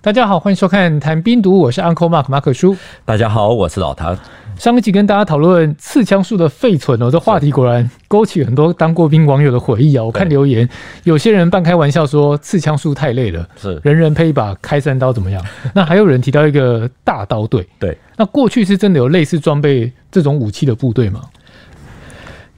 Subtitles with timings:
[0.00, 2.76] 大家好，欢迎收看《谈冰毒》，我是 Uncle Mark 马可叔。
[3.04, 4.16] 大家好，我是老谭。
[4.56, 10.04] 上一集跟大家讨论刺枪术的废存哦，这话题果然勾起很多当过兵网友的回忆啊。
[10.04, 10.68] 我看留言，
[11.02, 15.44] 有些人半开玩笑说刺枪术太累了，是人人配一把开山刀怎么样？
[15.74, 21.22] 那还有人提到一个大刀队，对，那过去是真的有类似装备这种武器的部队吗？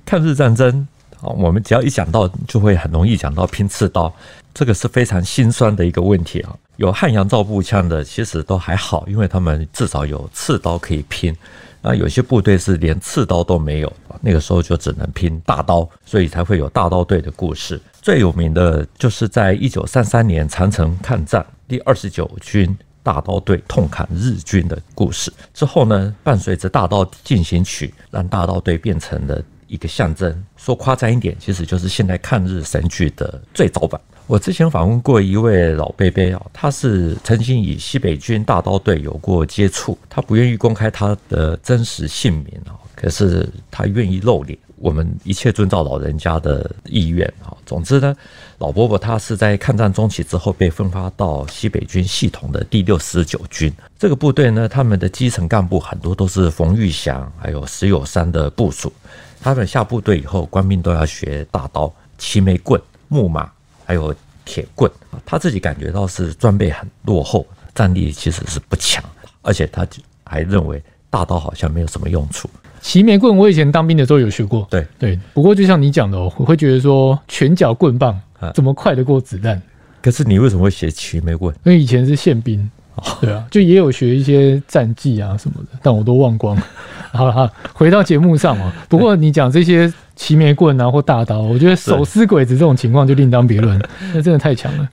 [0.05, 0.87] 抗日战争
[1.23, 4.12] 啊，我们只要一讲到，就会很容易讲到拼刺刀，
[4.53, 6.57] 这个是非常心酸的一个问题啊。
[6.77, 11.35] 有汉阳造步枪的，其实都还好，因为他们至少有刺刀可以拼。
[11.83, 13.91] 那有些部队是连刺刀都没有，
[14.21, 17.81] 那个时候就只能拼大刀，所以才会有大刀队的故事。
[18.03, 25.33] 最有名的就是在一九三三年长城抗战，第二十九军大刀队痛砍日军的故事。
[25.55, 30.45] 之后呢，伴随着《大刀进行曲》，让大刀队变成了一个象征。
[30.59, 33.98] 说夸张一点，其实就是现在抗日神剧的最早版。
[34.27, 44.56] 我之前访问过一位老伯伯啊，他是曾经与西北军大刀队有过接触，他不愿意公开他的真实姓名啊，可是他愿意露脸。
[44.77, 47.53] 我们一切遵照老人家的意愿啊。
[47.67, 48.17] 总之呢，
[48.58, 58.92] 老伯伯他是在抗战中期之后被分发到西北军系统的第六十九军这个部队呢，他们的基层干部很多都是冯玉祥还有石友三的部属，
[59.41, 63.50] 他们下部队以后官兵都要学大刀、齐眉棍、木马。
[63.91, 64.88] 还有铁棍，
[65.27, 69.02] 他自己感觉到是装备很落后，战力其实是不强，
[69.42, 69.84] 而且他
[70.22, 72.48] 还认为大刀好像没有什么用处。
[72.80, 75.18] 齐眉棍我以前当兵的时候有学过，对对。
[75.34, 78.16] 不过就像你讲的，我会觉得说拳脚棍棒
[78.55, 79.61] 怎么快得过子弹？
[80.00, 81.52] 可是你为什么会学齐眉棍？
[81.64, 82.70] 因为以前是宪兵，
[83.20, 86.62] 对啊，就也有学一些战技啊什么的，但我都忘光了。
[87.12, 88.73] 好了哈，回到节目上啊。
[88.89, 89.92] 不过你讲这些。
[90.17, 93.81] 齐眉棍啊，或大刀，我觉得手撕鬼子这种情况就另当别论，
[94.12, 94.87] 那真的太强了。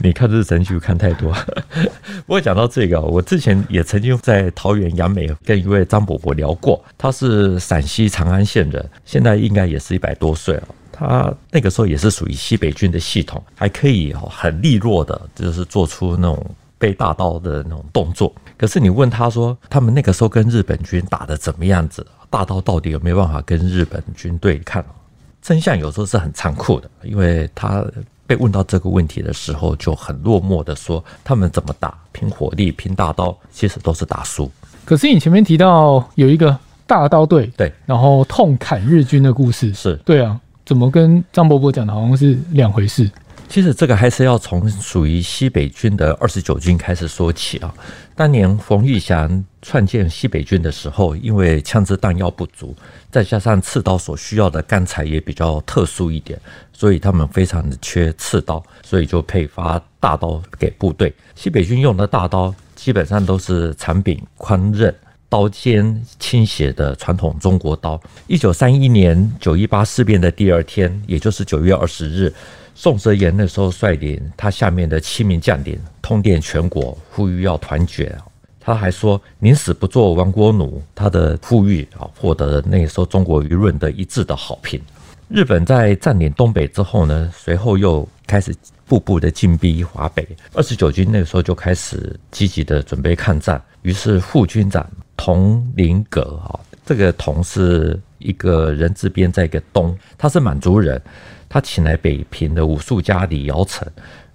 [0.00, 1.32] 你看这神剧看太多。
[2.26, 10.68] 不过讲到这个，我之前也曾经在桃园杨梅跟一位张伯伯聊过，他是陕西长安县人，现在应该也是一百多岁了。
[10.92, 16.46] 他那个时候也是属于西北军的系统，还可以很利落的，就是做出那种
[16.84, 18.30] 背大刀的那种动作。
[18.58, 22.06] 可是你问他说，他们那个时候跟日本军打的怎么样子？
[22.28, 24.84] 大刀到底有没有办法跟日本军对抗？
[25.40, 27.82] 真相有时候是很残酷的，因为他
[28.26, 31.96] 被问到这个问题的时候，就很落寞的说：“他们怎么打？
[32.12, 34.50] 拼火力，拼大刀，其实都是打输。”
[34.84, 36.54] 可是你前面提到有一个
[36.86, 43.10] 大刀队，对，然后痛砍日军的故事，是对啊，怎么跟张伯伯讲的好像是两回事？
[43.54, 47.72] 其实这个还是要从属于西北军的二十九军开始说起啊。
[48.16, 52.74] 当年冯玉祥创建西北军的时候，因为枪支弹药不足，
[53.12, 56.36] 再加上刺刀所需要的钢材也比较特殊一点，
[56.72, 61.14] 所以他们非常的缺刺刀，所以就配发大刀给部队。
[61.36, 64.92] 西北军用的大刀基本上都是长柄宽刃、
[65.28, 68.02] 刀尖倾斜的传统中国刀。
[68.26, 72.34] 一九三一年九一八事变的第二天，也就是九月二十日。
[72.74, 78.14] 宋哲元那时候率领他下面的七名将领通电全国，呼吁要团结。
[78.60, 84.80] 他还说：“宁死不做亡国奴。”他的呼吁啊，获得了那时候中国舆论的一致的好评。
[85.28, 88.54] 日本在占领东北之后呢，随后又开始
[88.86, 90.26] 步步的进逼华北。
[90.54, 93.62] 二十九军那个时候就开始积极的准备抗战。
[93.82, 94.86] 于是副军长
[95.16, 101.00] 佟麟阁啊，这个佟是一个人字边，在一个东，他是满族人。
[101.54, 103.86] 他请来北平的武术家李尧臣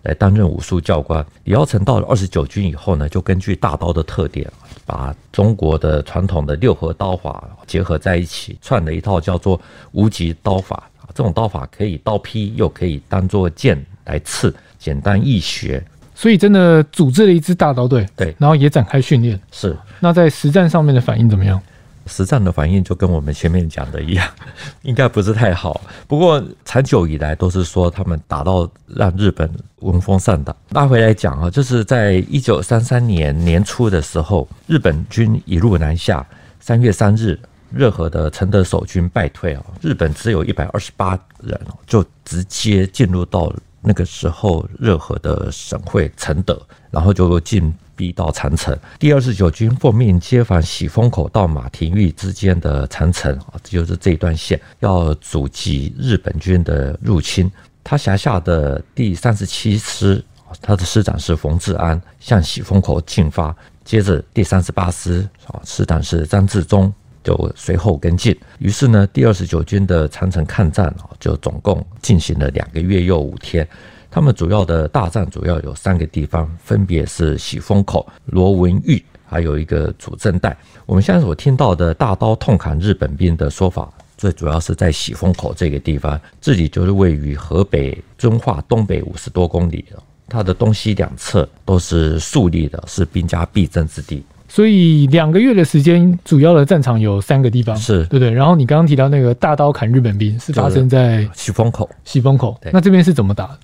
[0.03, 1.25] 来担任武术教官。
[1.43, 4.49] 李尧臣到了二十九军以后呢，就根据大刀的特点，
[4.85, 9.59] 把中国的传统的六合刀法结合在一起，创了一套叫做
[9.91, 10.89] 无极刀法。
[11.13, 15.83] 这种刀法可以刀劈，又可以当做剑来刺，简单易学。
[16.15, 19.37] 所以真的组织了一支大刀队，对，然后也展开训练。
[19.51, 21.61] 是，那在实战上面的反应怎么样？
[22.09, 24.27] 实战的反应就跟我们前面讲的一样，
[24.83, 25.79] 应该不是太好。
[26.07, 30.53] 不过长久以来都是说他们打到让日本闻风丧胆。
[30.71, 36.25] 拉回来讲啊，就是在一九三三年年初的时候，日本军一路南下。
[36.59, 37.39] 三月三日，
[37.71, 41.57] 热河的承德守军败退啊，日本只有一百二十八人，
[41.87, 43.51] 就直接进入到
[43.81, 46.61] 那个时候热河的省会承德，
[46.91, 47.73] 然后就进。
[47.99, 57.51] 逼到长城，第二十九军奉命接防喜峰口到马廷峪之间的长城啊，就是这一段线，要阻击日本军的入侵。
[57.83, 60.23] 他辖下的第三十七师，
[60.61, 63.53] 他的师长是冯治安，向喜峰口进发。
[63.83, 68.33] 接着第三十八师啊，师长是张治中，就随后跟进。
[68.59, 73.67] 于是呢，第二十九军的长城抗战啊，就总共进行了两个月又五天。
[74.11, 80.57] 他们主要的大战主要有三个地方，分别是喜峰口、罗文峪，还有一个主阵带。
[80.85, 89.85] 我们现在所听到的大刀痛砍日本兵的说法，最主要是在喜峰口这个地方，这里就是位于河北遵化东北五十多公里，
[90.27, 94.23] 它的东西两侧都是竖立的，是兵家必争之地。
[94.51, 98.31] 所以两个月的时间，主要的战场有三个地方，是对不对？
[98.31, 101.87] 然后你刚刚提到那个大刀砍日本兵，是发生在喜峰口。
[102.03, 103.55] 喜峰口，那这边是怎么打？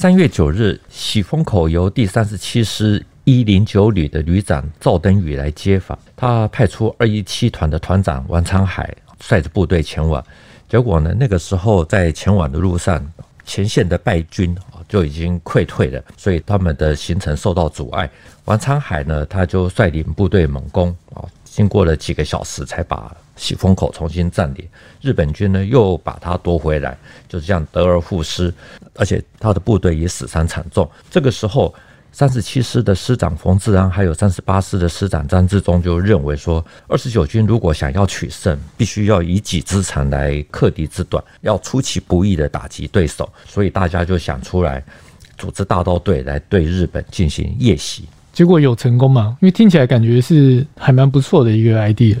[0.00, 10.24] 三月九日，喜峰口由第三十七师一零九旅的旅长赵登禹来接防，他派出二一七团的团长王昌海率着部队前往。
[10.68, 13.04] 结果呢，那个时候在前往的路上，
[13.44, 14.56] 前线的败军
[14.88, 18.08] 就已经溃退了，所以他们的行程受到阻碍。
[18.44, 24.68] 王昌海呢，他就率领部队猛攻啊，经过了几个小时才把喜风口重新占领。
[25.00, 28.52] 日本军呢又把它夺回来，就是这样得而复失，
[28.94, 30.86] 而且他的部队也死伤惨重。
[31.10, 31.74] 这个时候，
[32.10, 43.30] 三十七师的师长冯治安还有三十八师的师长张治中就认为说，二十九军如果想要取胜，必须要以己之长来克敌之短，要出其不意的打击对手。
[43.46, 44.82] 所以大家就想出来，
[45.36, 48.08] 组织大刀队来对日本进行夜袭。
[48.38, 49.36] 结果有成功吗？
[49.40, 52.16] 因为听起来感觉是还蛮不错的一个 idea。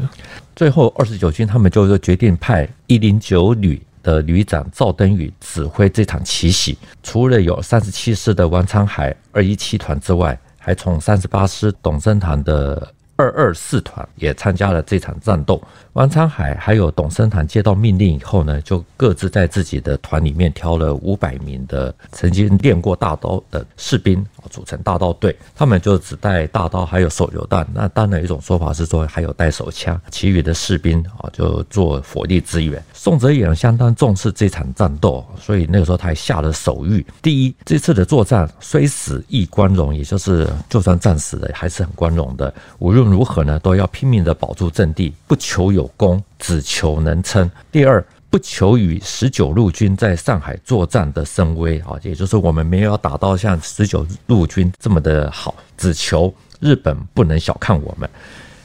[0.56, 6.76] 最后二十九军他们就决定派一零九旅的旅长赵登禹指挥这场奇袭。
[7.04, 15.62] 除了有三十七师的王昌海二一七团之外，还从三十八师董升堂的二二四团也参加了这场战斗。
[15.98, 25.36] 王昌海还有董升堂接到命令以后呢，就各自在自己的团里面挑了五百名的曾经练过大刀的士兵，组成大刀队。
[25.56, 27.66] 他们就只带大刀，还有手榴弹。
[27.74, 30.00] 那当然，一种说法是说还有带手枪。
[30.08, 32.80] 其余的士兵啊，就做火力支援。
[32.94, 42.54] 宋哲元相当重视这场战斗，所以那个时候他还下了手谕：第一，这次的作战虽死亦光荣，也就是就算战死了，还是很光荣的。
[42.78, 47.50] 无论如何呢，都要拼命的保住阵地，不求有功，只求能撑。
[47.72, 58.08] 第二，不求与十九路军在上海作战的声威啊，也就是我们没有打到像十九路军这么的好，只求日本不能小看我们。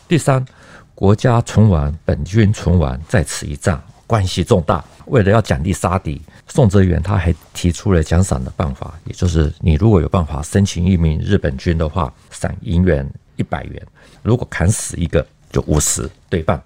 [0.07, 0.45] 第三，
[0.93, 4.83] 国家存亡，本军存亡，在此一战，关系重大。
[5.05, 13.81] 为了要奖励杀敌，宋哲元他还提出了奖赏的办法，也就是你如果有办法生擒一名日本军的话，赏银元一百元；
[14.21, 16.61] 如果砍死一个，就五十对半。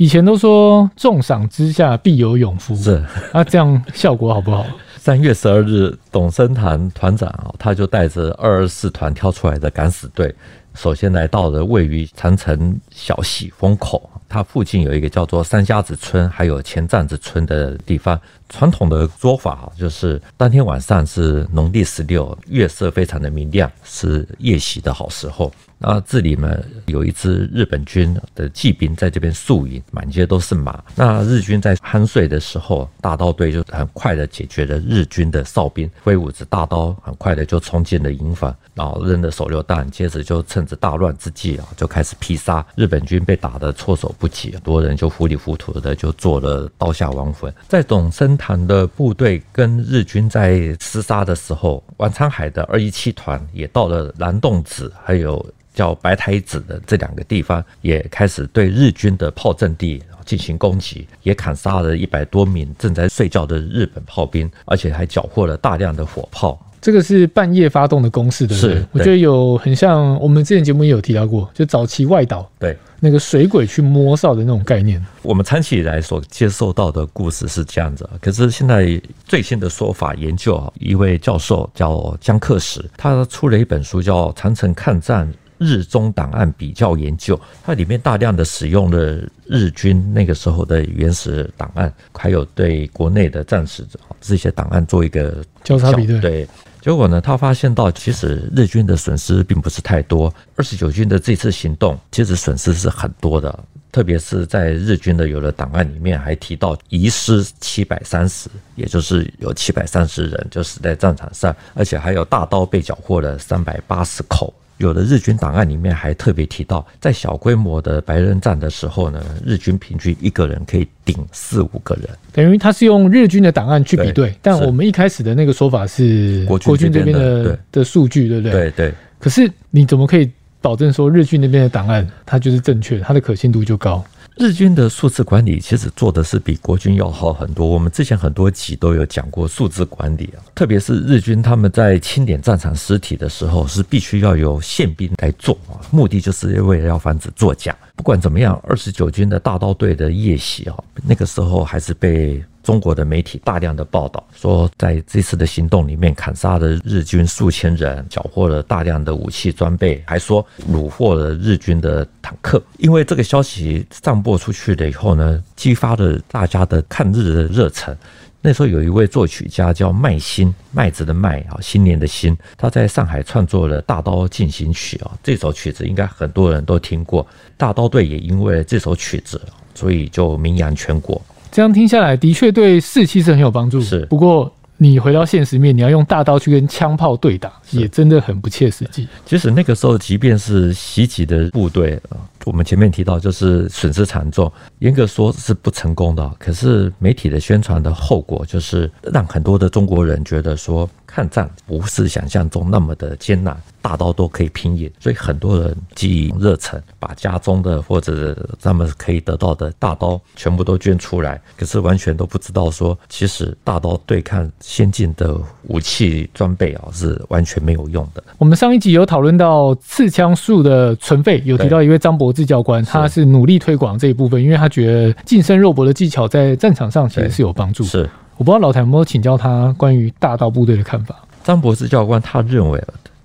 [0.00, 3.04] 以前都说重赏之下必有勇夫，是。
[3.34, 4.64] 那这样效果好不好？
[4.96, 10.34] 三月十二日，董升堂团长啊，他就带着二二四团挑出来的敢死队，
[10.72, 18.18] 首先来到了位于长城小喜风口，它附近有一个叫做三家子村，还有前站子村的地方。
[18.48, 25.52] 传统的说法就是，当天晚上是农历十六，月色非常的明亮，是夜袭的好时候。
[25.78, 30.82] 那这里呢，有一支日本军的骑兵在这边宿营，满街都是马。
[30.96, 42.66] 那日军在酣睡的时候，大刀队就很快的解决了日军的哨兵，挥舞着大刀，很快的就冲进了营房，然后扔了手榴弹，接着就趁着大乱之际啊，就开始劈杀。
[42.74, 47.52] 日本军被打得措手不及，很多人就糊里糊涂的就做了刀下亡魂。
[47.66, 55.44] 在董升堂的部队跟日军在厮杀的时候，王昌海的二一七团也到了蓝洞子，还有。
[55.72, 66.60] 叫白台子的这两个地方，也开始对日军的炮阵地进行攻击，也砍杀了一百多名正在睡觉的日本炮兵，而且还缴获了大量的火炮。
[66.80, 68.74] 这个是半夜发动的攻势，对不对？
[68.74, 75.04] 是，我觉得有很像我们之前节目也有提到过，就早期外岛对那个水鬼去摸哨的那种概念。
[75.22, 85.26] 我们长期以来所接受到的故事是这样子，可是现在最新的说法研究啊，一位教授叫江克石，他出了一本书叫《长城抗战》。
[85.62, 93.84] 日中档案比较研究，它里面大量的使用了日军那个时候的原始档案，还有对国内的战史
[94.22, 96.18] 这些档案做一个交叉比对。
[96.18, 96.48] 对，
[96.80, 100.32] 结果呢，他发现到其实日军的损失并不是太多。
[100.56, 103.56] 二十九军的这次行动其实损失是很多的，
[103.92, 114.52] 特别是在日军的有的档案里面还提到遗失七百三十，也就是有七百三十人就死在战场上，而且还有大刀被缴获了三百八十口。
[114.80, 122.08] 有的日军档案里面还特别提到，在小规模的白刃战的时候呢，日军平均一个人可以顶四五个人。
[122.32, 128.52] 等于他是用日军的档案去比对，但我们一开始的那个说法是国军这边的的数据，对不对？
[128.52, 128.94] 对对。
[129.18, 130.30] 可是你怎么可以
[130.62, 134.02] 保证说日军那边的档案它就是正确，它的可信度就高？
[134.40, 137.66] 日军的数字管理其实做的是比国军要好很多。
[137.66, 147.76] 我们之前很多集都有讲过数字管理啊，特别是日军他们在清点战场尸体的时候，是必须要有宪兵来做啊，目的就是为了要防止作假。
[147.94, 150.74] 不管怎么样，二十九军的大刀队的夜袭啊，
[151.06, 152.42] 那个时候还是被。
[152.62, 162.62] 中国的媒体大量的报道说，在这次的行动里面砍杀了日军数千人，缴获了大量的武器装备，还说虏获了日军的坦克。
[162.78, 167.96] 因为这个消息散播出去了以后呢，激发了大家的抗日的热忱。
[168.42, 177.26] 那时候有一位作曲家叫麦新，麦子的麦啊，新年的新，他在上海创作了《大刀进行曲》啊，这首曲子应该很多人都听过。
[177.58, 179.38] 大刀队也因为这首曲子，
[179.74, 181.20] 所以就名扬全国。
[181.52, 183.80] 这样听下来，的确对士气是很有帮助。
[183.80, 189.06] 是，不过你回到现实面，你要用大刀去跟枪炮对打，也真的很不切实际。
[189.26, 192.00] 其实那个时候，即便是袭击的部队，
[192.44, 196.30] 我们前面提到就是损失惨重，严格说是不成功的。
[196.38, 203.56] 可是媒体的宣传的后果，就是让很多的中国人觉得说，抗战不是想象中那么的艰难。
[203.82, 211.40] 大刀都可以拼赢，所以很多人基于热忱，把家中的或者他们可以得到的大刀全部都捐出来。
[211.56, 218.22] 可是完全都不知道说，其实大刀对抗先进的武器装备啊，是完全没有用的。
[218.36, 227.82] 我们上一集有讨论到刺枪术的存废，有提到一位张伯志教官，他是努力推广这一部分，因为他觉得近身肉搏的技巧在战场上其实是有帮助。
[227.82, 231.16] 是，我不知道老谭有没有请教他关于大道部队的看法。
[231.42, 232.80] 张博士教官他认为。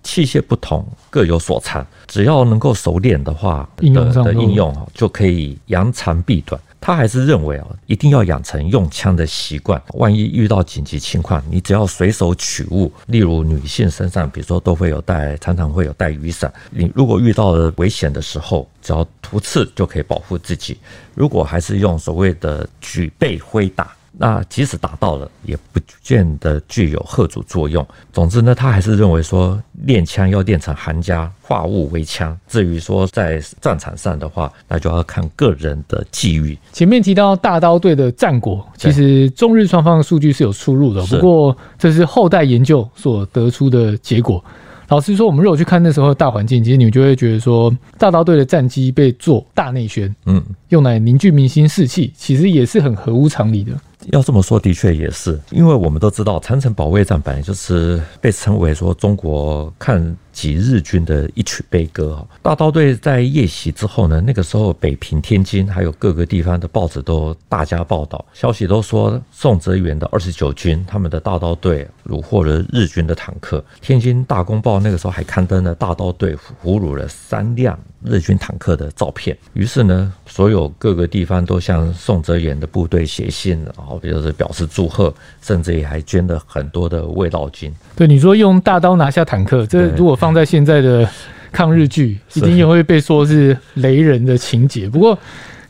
[0.08, 1.84] 器械不同，各有所长。
[2.06, 6.62] 只要能够熟练的话，应用上的应用就可以扬长避短。
[6.86, 9.82] 他还是认为啊，一定要养成用枪的习惯。
[9.96, 16.54] 万一遇到紧急情况，你只要随手取物，例如女性身上，比如说都会有带，常常会有带雨伞。
[16.70, 20.77] 你如果遇到了危险的时候，只要突刺就可以保护自己。
[21.15, 23.95] 如果还是用所谓的举背挥打。
[24.18, 27.86] 那即使打到了，也不见得具有吓阻作用。
[28.14, 32.38] 总之呢，他还是认为说，练枪要练成行家，化物为枪。
[32.48, 36.58] 至于说在战场上的话，那就要看个人的际遇。
[36.72, 44.44] 前面提到大刀队的战果，其实中日双方的数据是有出入的，不过这是后代研究所得出的结果。
[44.88, 53.72] 老实说，我们如果去看那时候的大环境，其实你们就会觉得说，大刀队的战机被做大内宣，嗯，用来凝聚民心士气，其实也是很合乎常理的。
[54.12, 62.24] 要这么说，的确也是，因为我们都知道，长城保卫战本来就是被称为说中国看击日军的一曲悲歌。
[62.42, 73.63] 大刀队在夜袭之后呢，那个时候北平、天津还有各个地方的报纸都大加报道，消息都说宋哲元的二十九军他们的大刀队虏获了日军的坦克。
[73.82, 79.36] 天津大公报那个时候还刊登了大刀队俘虏了三辆日军坦克的照片。
[79.54, 87.74] 于是呢，所有各个地方都向宋哲元的部队写信，然后就是表示祝贺，甚至也还捐了很多的慰劳金。
[87.96, 91.08] 对你说，用大刀拿下坦克，这如果放在现在的
[91.51, 94.89] 抗日剧，一定也会被说是雷人的情节。
[94.89, 95.15] 不过，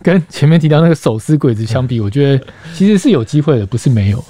[0.02, 4.24] 跟前面提到那个手撕鬼子相比，我觉得其实是有机会的，不是没有。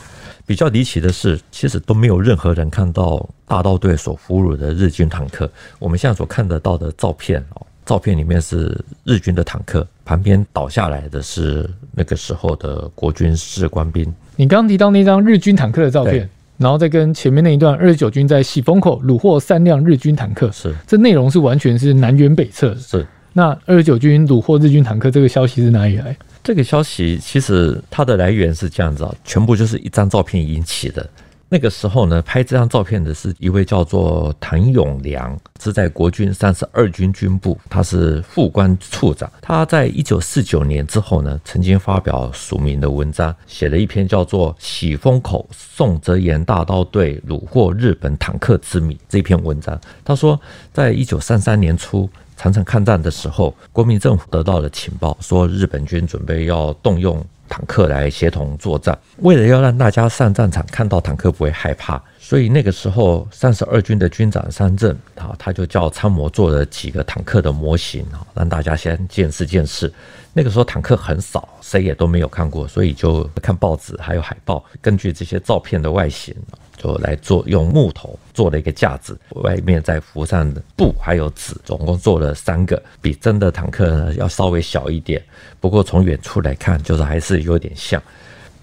[0.47, 5.47] 比较离奇的是，其实都没有任何人看到大刀队所俘虏的日军坦克。
[5.77, 14.11] 我们现在所看得到的照片哦，照片里面是日军的坦克，旁边倒下来的是那个时候的国军士官兵。
[14.35, 16.27] 你刚刚提到那张日军坦克的照片。
[16.57, 22.73] 然后再跟前面那一段，二十九军在喜峰口虏获三辆日军坦克，是这内容是完全是南辕北辙。
[22.75, 26.15] 是那二十九军虏获日军坦克这个消息是哪里来？
[26.41, 31.05] 这个消息其实它的来源是这样子啊，全部就是一张照片引起的。
[31.47, 39.31] 那个时候呢，拍这张照片的是一位叫做谭永良，是在国军三十二军军部，他是副官处长。
[39.41, 49.79] 他在一九四九年之后呢，曾经发表署名的文章，写了一篇叫做《喜峰口宋哲元大刀队虏获日本坦克之谜》这篇文章。
[50.03, 50.39] 他说，
[50.73, 57.23] 在一九三三年初，长城抗战的时候，国民政府得到了情报，说日本军准备要动用。
[57.47, 69.91] 坦克来协同作战，为了要让大家上战场看到坦克不会害怕，所以那个时候三十二军的军长三镇啊，他就叫参谋做了几个坦克的模型啊，让大家先见识见识。
[70.33, 76.35] 那个时候坦克很少，谁也都没有看过，所以就看报纸还有海报，根据这些照片的外形。
[76.77, 85.21] 就来做用木头做了一个架子，外面再敷上布还有纸，总共做了三个，比真的坦克呢要稍微小一点。
[85.59, 88.01] 不过从远处来看，就是还是有点像。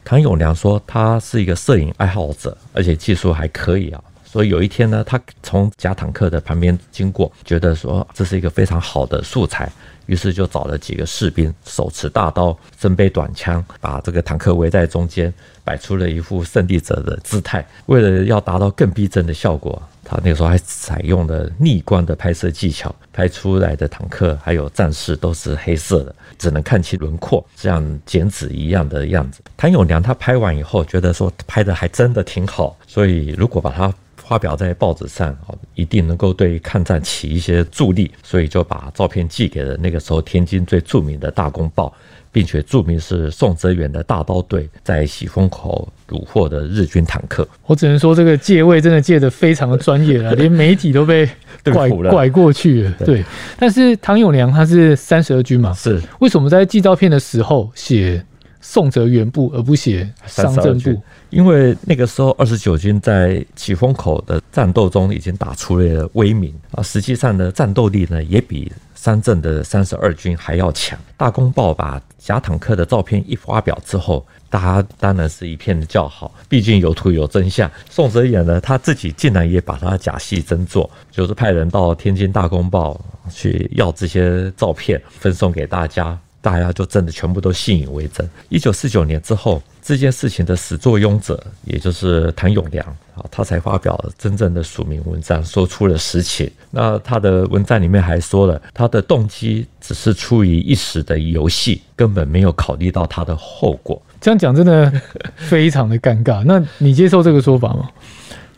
[0.05, 4.03] 唐永良说他是一个摄影爱好者，而且技术还可以啊。
[4.25, 9.71] 所以有一天呢，他从假坦克的旁边经过，觉得说这是一个非常好的素材，
[10.07, 15.33] 于是就找了几个士兵，手持大刀，身背短枪，把这个坦克围在中间，
[15.65, 17.67] 摆出了一副胜利者的姿态。
[17.87, 29.41] 为了要达到更逼真的效果，他那个时候还采用了逆光的拍摄技巧，拍出来的坦克还有战士都是黑色的，只能看清轮廓，这样剪纸一样的样子。
[29.57, 33.93] 谭咏良他拍完以后，觉得说拍的还真的挺好，所以如果把它
[34.33, 35.37] 发表在报纸上，
[35.75, 41.93] 一定能够对抗战起一些助力，所以就把照片寄给了那个时候天津最著名的大公报，
[42.33, 47.47] 并且注明是宋哲元的大刀队在喜峰口虏获的日军坦克。
[47.67, 51.29] 我只能说这个借位真的借得非常的专业了， 连媒体都被
[51.71, 52.93] 拐拐过去了。
[53.05, 53.23] 对，
[53.59, 58.25] 但是唐永良他是三十二军嘛，是为什么在寄照片的时候写
[58.63, 61.03] 宋哲元部而不写商震部？
[61.31, 70.99] 因为那个时候，二十九军在起风口的战斗中已经打出了威名啊，实际上的战斗力呢，也比三镇的三十二军还要强。
[71.17, 77.69] 大公报把假坦克的照片一发表之后，大家当然是一片的叫好，毕竟有图有真相。
[77.91, 86.17] 宋哲元呢，他自己竟然也把他假戏真做，就是派人到天津大公报去要这些照片，分送给大家。
[86.43, 88.29] 大家就真的全部都信以为真。
[88.51, 92.85] 一九四九年之后，这件事情的始作俑者，也就是谭永良
[93.15, 96.51] 啊，他才发表了真正的署名文章，说出了实情。
[96.71, 104.01] 那他的文章里面还说了，他的动机只是出于一时的游戏，根本没有考虑到他的后果。
[104.21, 104.93] 这样讲真的
[105.37, 106.45] 非常的尴尬。
[106.45, 107.89] 那你接受这个说法吗？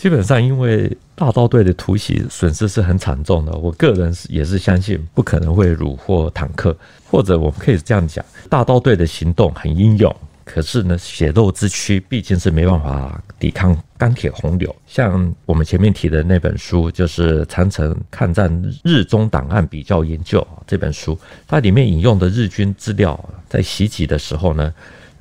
[0.05, 6.77] 基本上，因为大刀队的突袭损失是很惨重的，我个人是也是相信不可能会虏获坦克，
[7.11, 14.77] 或者我们可以这样讲，大刀队的行动很英勇，可是呢，血肉之躯毕竟是没办法抵抗钢铁洪流。
[14.87, 21.19] 像我们前面提的那本书，就是《长城抗战日中档案比较研究》这本书，
[21.49, 23.19] 它里面引用的日军资料，
[23.49, 24.71] 在袭击的时候呢，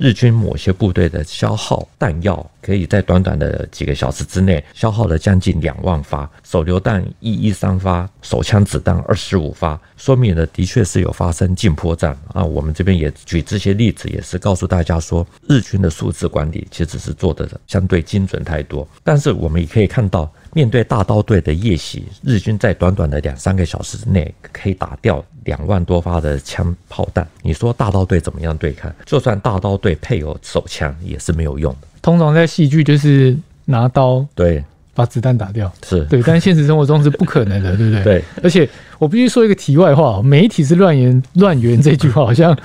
[0.03, 12.43] 日军某些部队的消耗弹药，可以在短短的几个小时之内消耗了将近两万发，手榴弹一一三发，手枪子弹二十五发，说明了的确是有发生近迫战啊。
[12.43, 18.85] 我们这边也举这些例子，也是告诉大家说，日军的数字管理其实是做的相对精准太多。
[19.05, 20.29] 但是我们也可以看到。
[20.53, 27.27] 面对大刀队的夜袭，日军在短短的两三个小时之内可以打掉两万多发的枪炮弹。
[27.41, 28.93] 你说大刀队怎么样对抗？
[29.05, 31.87] 就算大刀队配有手枪，也是没有用的。
[32.01, 33.35] 通常在戏剧就是
[33.65, 34.63] 拿刀对
[34.93, 38.03] 把子弹打掉，是对，但现实生活中是不可能的，对不对？
[38.21, 38.23] 对。
[38.43, 42.55] 而且我必须说一个题外话，媒体是乱言乱言这句话好像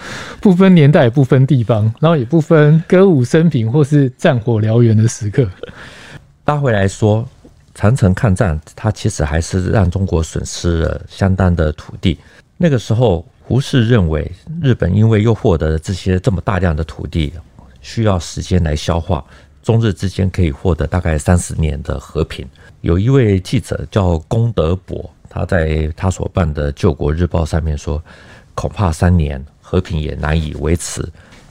[0.41, 5.49] 不分年代、不分地方，然后也不分歌舞升平或是战火燎原的时刻。
[6.45, 7.27] 搭回来说。
[7.79, 12.19] 长城抗战，它其实还是让中国损失了相当的土地。
[12.57, 14.29] 那个时候，胡适认为，
[14.61, 17.33] 日本因为又获得了这些这么大量的土地，
[17.81, 19.25] 需要时间来消化，
[19.63, 22.45] 中日之间可以获得大概三十年的和平。
[22.81, 28.03] 有一位记者叫龚德伯，他在他所办的《救国日报》上面说，
[28.57, 31.09] 恐怕三年和平也难以维持。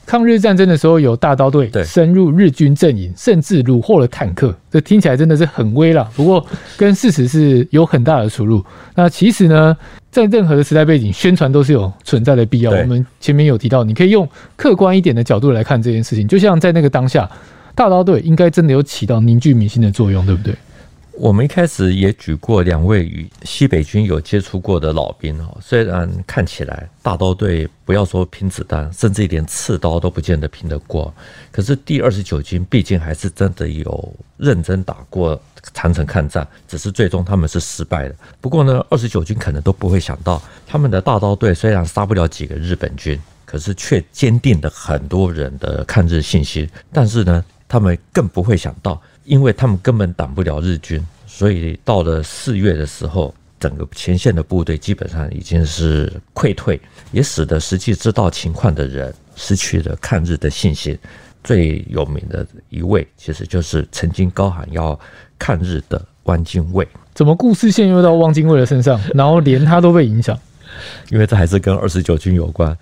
[0.08, 4.56] 抗日战争的时候，有大刀队深入日军阵营，甚至虏获了坦克。
[4.72, 6.44] 这听起来真的是很威了，不过
[6.78, 8.64] 跟事实是有很大的出入。
[8.96, 9.76] 那其实呢，
[10.10, 12.72] 在任何的时代背景，宣传都是有存在的必要。
[12.72, 16.26] 我们前面有提到，你可以用客观一点的角度来看这件事情。
[16.26, 17.30] 就像在那个当下，
[17.76, 20.56] 大刀队应该真的有起到凝聚民心的作用，对不对？
[21.20, 31.12] 我们一开始也举过两位与西北军有接触过的老兵哦，虽然看起来大刀队不要说拼子弹，甚至一点刺刀都不见得拼得过，
[31.52, 35.40] 可是第二十九军毕竟还是真的有认真打过
[35.74, 38.16] 长城抗战，只是最终他们是失败的。
[38.40, 46.70] 不过呢，二十九军可能都不会想到，他们的大刀队虽然杀不了几个日本军，可是却坚定了很多人的抗日信心。
[46.94, 49.02] 但是呢，他们更不会想到。
[49.26, 56.80] 因为他们根本挡不了日军，所以到了四月的时候，整个前线的部队基本上已经是溃退，
[57.12, 60.98] 也使得实际知道情况的人失去了抗日的信心。
[61.44, 64.98] 最有名的一位，其实就是曾经高喊要
[65.38, 66.88] 抗日的汪精卫。
[67.14, 70.40] 怎么故事陷入到汪精卫的身上，然后连他都被影响？
[71.10, 72.78] 因为这还是跟二十九军有关。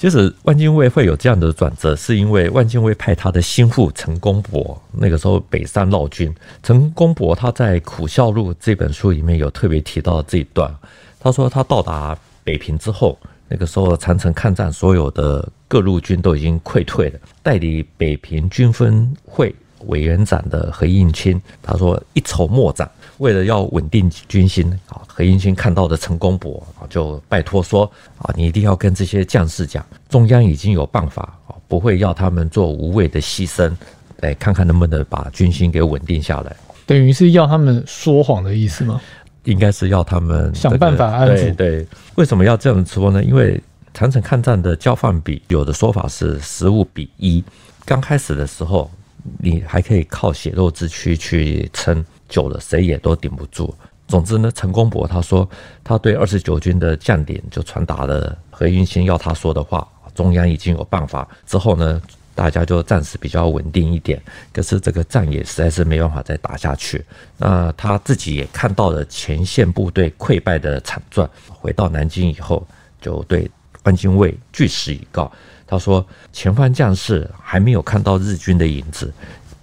[0.00, 6.34] 其实汪精卫会有这样的转折，是因为万精卫派他的心腹陈公博，那个时候北上闹军。
[6.62, 10.74] 陈公博他在《苦笑录》这本书里面有特别提到这一段。
[11.18, 22.90] 他说他到达北平之后，那个时候长城抗战所有的各路军都已经溃退了，代理北平军分会委员长的何应钦，他说一筹莫展。
[23.20, 27.84] 为了要稳定军心啊，何应钦看到的陈公博啊，就拜托说
[28.16, 33.70] 啊，你一定要跟这些将士讲，中央已经有办法啊，不会要他们做无谓的牺牲，
[34.20, 36.56] 来看看能不能把军心给稳定下来。
[36.86, 38.98] 等于是要他们说谎的意思吗？
[39.44, 41.34] 应该是要他们、这个、想办法安抚。
[41.34, 43.22] 对对，为什么要这样说呢？
[43.22, 47.44] 因为长城抗战的交换比，有的说法是十五比一。
[47.84, 48.90] 刚开始的时候，
[49.38, 52.02] 你还可以靠血肉之躯去撑。
[52.30, 53.74] 久了，谁也都顶不住。
[54.08, 55.48] 总之呢，陈公博他说，
[55.84, 61.28] 他对二十九军的将领就传达了何应钦要他说的话，中央已经有办法。
[61.46, 62.02] 之后呢，
[62.34, 64.20] 大家就暂时比较稳定一点。
[64.52, 67.04] 可是这个仗也实在是没办法再打下去。
[67.36, 71.28] 那他自己也看到了前线部队溃败的惨状。
[71.46, 72.66] 回到南京以后，
[73.00, 73.48] 就对
[73.84, 75.30] 汪精卫据实以告。
[75.68, 79.12] 他说，前方将士还没有看到日军的影子，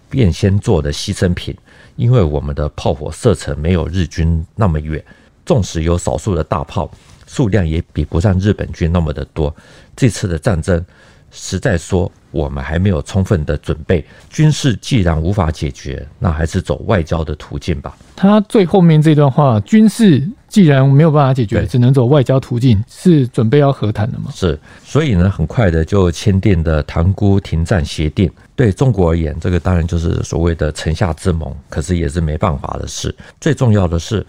[0.10, 1.54] 便先做了牺牲品。
[1.98, 5.04] 因为我们的炮火射程没有日军那么远，
[5.46, 6.90] 纵使有少数的大炮，
[7.28, 9.54] 数量也比不上日本军那么的多。
[9.96, 10.86] 这次的战争，
[11.32, 14.06] 实在说我们还没有充分的准备。
[14.30, 17.96] 军事既然无法解决，那还是走外交的途径吧。
[18.16, 24.32] 他最后面这段话，军事既然没有办法解决，只能走外交途径，是准备要和谈的吗？
[24.34, 28.32] 是，所以呢，很快的就签订的塘沽停战协定。
[28.56, 33.14] 对中国而言，这个当然就是所谓的城下之盟，可是也是没办法的事。
[33.40, 34.26] 最重要的是，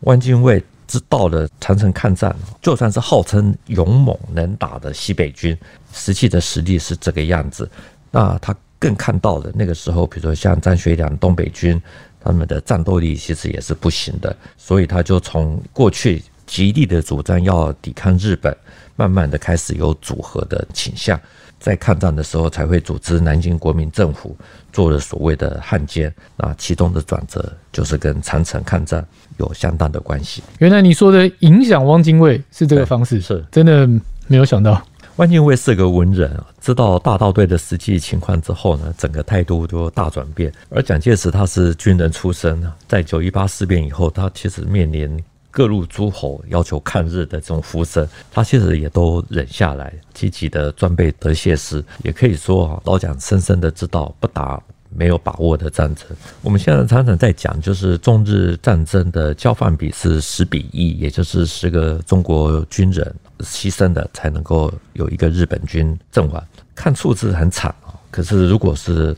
[0.00, 0.62] 汪精卫
[0.92, 5.56] 知道了长城抗战，就算是号称勇猛能打的西北军，
[5.90, 7.66] 实际的实力是这个样子。
[8.10, 11.80] 那他更看到的那个时候，比如说像张学良东北军，
[12.20, 18.54] 他们的战斗力其实也是不行的，所以他就从过去极力的主张要抵抗日本，
[18.96, 21.18] 慢慢的开始有组合的倾向。
[21.58, 24.36] 在抗战的时候，才会组织南京国民政府，
[24.72, 26.12] 做了所谓的汉奸。
[26.36, 30.42] 那其中的转折，就是跟长城抗战有相当的关系。
[30.58, 33.86] 原来你说的影响汪精卫是这个方式，是真的
[34.26, 34.84] 没有想到。
[35.16, 40.52] 汪精卫是个文人，知道大道队的实际情况之后呢，整个态度都大转变。
[40.68, 45.22] 而蒋介石他是军人出身，在九一八事变以后，他其实面临。
[45.52, 56.06] 各路诸侯要求抗日的这种呼声，他其实也都忍下来，积极的装备德械师，也可以说啊，老蒋深深的知道不打没有把握的战争。
[56.40, 66.42] 我们现在常常在讲，就是中日战争的交换比是十比一，也就是十个中国军人牺牲的才能够有一个日本军阵亡。
[66.74, 69.14] 看数字很惨啊，可是如果是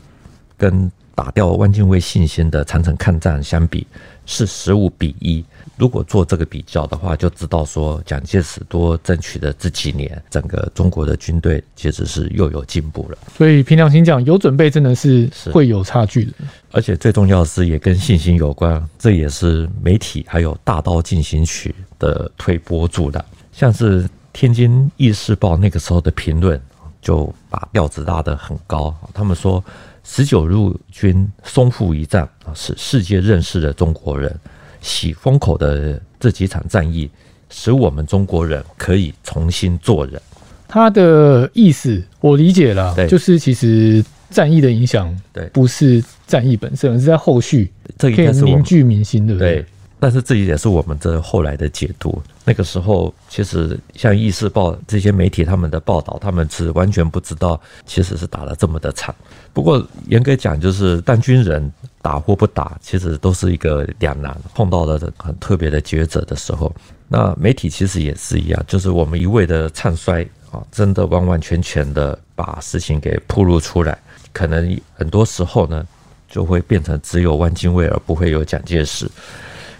[0.57, 3.87] 跟打掉汪精卫信心的长城抗战相比，
[4.25, 5.43] 是十五比一。
[5.77, 13.17] 如果做这个比较的话，就知道说蒋介石多争取的这几年，整个中国的军队其实是又有进步了。
[13.35, 16.31] 所以凭良心讲，有准备真的是会有差距的。
[16.71, 18.81] 而且最重要的是，也跟信心有关。
[18.97, 23.25] 这也是媒体还有《大刀进行曲》的推波助澜。
[23.51, 26.59] 像是《天津议事报》那个时候的评论，
[27.01, 28.95] 就把调子拉得很高。
[29.13, 29.61] 他们说，
[30.07, 34.33] 十九路军淞沪一战啊，使世界认识了中国人。
[34.81, 37.09] 喜风口的这几场战役，
[37.49, 40.21] 使我们中国人可以重新做人。
[40.67, 49.65] 他的意思我理解了，就是其实战役的影响，对，不是战役本身，而是在后续，这可以凝聚民心，对不对？
[49.99, 52.21] 但是这也是我们这后来的解读。
[52.47, 59.13] 那个时候，其实像《意事报》这些媒体他们的报道，他们是完全不知道，其实是打得这么的惨。
[59.51, 66.71] 不过严格讲，就是当军人打或不打，其实都是一个两难，碰到了很特别的抉择的时候。
[67.07, 73.97] 那媒体其实也是一样，就是我们一味的唱衰啊，真的完完全全的把事情给铺露出来，
[74.31, 75.83] 可能很多时候呢，
[76.29, 79.09] 就会变成只有汪精卫而不会有蒋介石。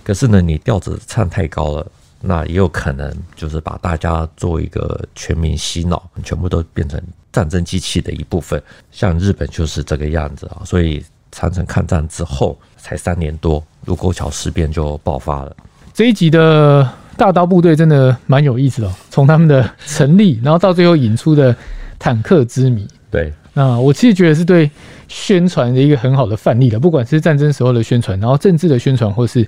[0.04, 1.92] 可是呢，你调子唱太高了，
[2.28, 8.62] 那也有可能就是把大家做一个全民洗脑，全部都变成战争机器的一部分。
[8.92, 15.56] 像日本就是这个样子啊，所以长城抗战之后才三年多，卢沟桥事变就爆发了。
[15.94, 21.56] 这一集的大刀部队真的蛮有意思的，从他们的成立，然后到最后引出的
[22.00, 22.88] 坦克之谜。
[23.12, 24.70] 对，那我其实觉得是对
[25.08, 29.48] 宣传的一个很好的范例了，不管是战争时候的宣传，然后政治的宣传，或是。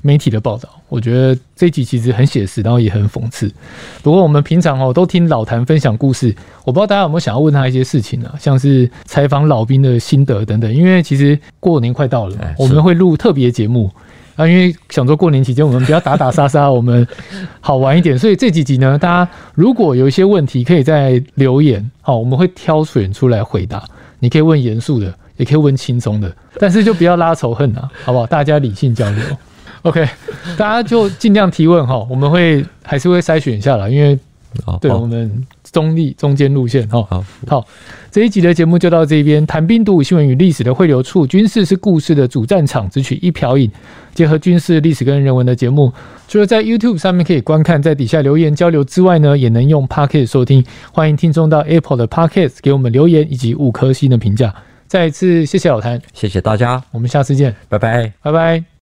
[0.00, 3.50] 媒体的报道，我觉得这集其实很写实，然后也很讽刺。
[4.02, 8.32] 不过我们平常哦都听老谭分享故事，我不知道大家有没有想要问他一些事情呢？
[8.38, 10.72] 像是采访老兵的心得等等。
[10.72, 13.90] 因为其实过年快到了，我们会录特别节目
[14.36, 17.06] 啊，因为想说过年期间我们不要打打杀杀， 我们
[17.60, 18.18] 好玩一点。
[18.18, 23.84] 所以这几集呢，大家如果有一些问题，可以在留言，好，我们会挑选出来回答。
[24.20, 25.14] 你可以问严肃的。
[25.38, 28.26] 也可以问轻松的，但是就不要拉仇恨啊，好不好？
[28.26, 29.22] 大家理性交流。
[29.82, 30.06] OK，
[30.56, 34.18] 大家就尽量提问哈，我们会还是会筛选一下啦，因为
[34.80, 37.02] 对我们中立中间路线哈。
[37.08, 37.66] 好，好，
[38.10, 39.46] 这一集的节目就到这边。
[39.46, 43.70] 谈兵读武，新闻与历史的汇流处，军事是故事的主战场，只取一瓢饮，
[44.14, 45.92] 结合军事历史跟人文的节目，
[46.26, 50.64] 除了在 YouTube 上面可以观看，在底下留言交流之外呢，也能用 Podcast 收听。
[50.92, 54.52] 欢迎听众到 Apple 的 Podcast 给我们留言以及五颗星的评价。
[54.86, 58.77] 再一次谢谢老谭，谢谢大家，我们下次见，拜拜，拜拜。